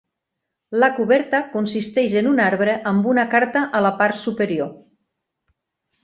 La 0.83 0.87
coberta 0.99 1.41
consisteix 1.51 2.15
en 2.21 2.29
un 2.31 2.41
arbre 2.45 2.73
amb 2.95 3.09
una 3.11 3.25
carta 3.37 3.63
a 3.81 3.83
la 3.89 3.95
part 4.01 4.19
superior. 4.23 4.73